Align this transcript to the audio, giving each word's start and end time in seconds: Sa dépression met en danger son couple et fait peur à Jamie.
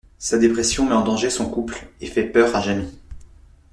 Sa 0.17 0.39
dépression 0.39 0.87
met 0.89 0.95
en 0.95 1.03
danger 1.03 1.29
son 1.29 1.47
couple 1.47 1.87
et 1.99 2.07
fait 2.07 2.23
peur 2.23 2.55
à 2.55 2.61
Jamie. 2.63 2.91